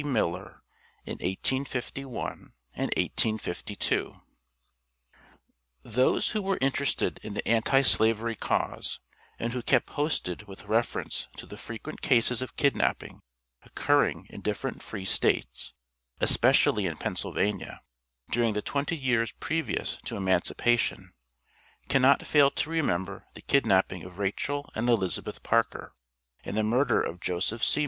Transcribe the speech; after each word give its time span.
MILLER 0.03 0.63
IN 1.05 1.19
1851 1.21 2.53
AND 2.73 2.89
1852. 2.97 4.15
Those 5.83 6.29
who 6.29 6.41
were 6.41 6.57
interested 6.59 7.19
in 7.21 7.35
the 7.35 7.47
Anti 7.47 7.83
Slavery 7.83 8.33
cause, 8.35 8.99
and 9.37 9.53
who 9.53 9.61
kept 9.61 9.85
posted 9.85 10.47
with 10.47 10.65
reference 10.65 11.27
to 11.37 11.45
the 11.45 11.55
frequent 11.55 12.01
cases 12.01 12.41
of 12.41 12.55
kidnapping 12.55 13.21
occurring 13.61 14.25
in 14.31 14.41
different 14.41 14.81
Free 14.81 15.05
States, 15.05 15.71
especially 16.19 16.87
in 16.87 16.97
Pennsylvania, 16.97 17.81
during 18.31 18.55
the 18.55 18.63
twenty 18.63 18.97
years 18.97 19.31
previous 19.33 19.97
to 20.05 20.15
emancipation, 20.17 21.13
cannot 21.89 22.25
fail 22.25 22.49
to 22.49 22.71
remember 22.71 23.27
the 23.35 23.41
kidnapping 23.43 24.01
of 24.01 24.17
Rachel 24.17 24.67
and 24.73 24.89
Elizabeth 24.89 25.43
Parker, 25.43 25.93
and 26.43 26.57
the 26.57 26.63
murder 26.63 26.99
of 27.03 27.19
Joseph 27.19 27.63
C. 27.63 27.79